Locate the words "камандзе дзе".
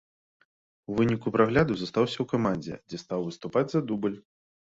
2.33-2.97